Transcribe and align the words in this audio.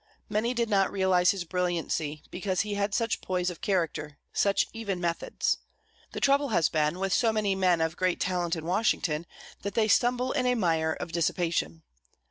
Many 0.29 0.55
did 0.55 0.67
not 0.67 0.91
realise 0.91 1.29
his 1.29 1.43
brilliancy, 1.43 2.23
because 2.31 2.61
he 2.61 2.73
had 2.73 2.95
such 2.95 3.21
poise 3.21 3.51
of 3.51 3.61
character, 3.61 4.17
such 4.33 4.65
even 4.73 4.99
methods. 4.99 5.59
The 6.13 6.19
trouble 6.19 6.49
has 6.49 6.69
been, 6.69 6.97
with 6.97 7.13
so 7.13 7.31
many 7.31 7.53
men 7.53 7.81
of 7.81 7.97
great 7.97 8.19
talent 8.19 8.55
in 8.55 8.65
Washington, 8.65 9.27
that 9.61 9.75
they 9.75 9.87
stumble 9.87 10.31
in 10.31 10.47
a 10.47 10.55
mire 10.55 10.93
of 10.93 11.11
dissipation. 11.11 11.83